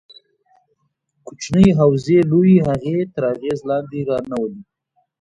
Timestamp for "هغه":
2.67-2.93